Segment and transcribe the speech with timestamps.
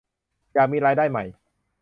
[0.53, 1.23] อยากมีรายได้ใหม่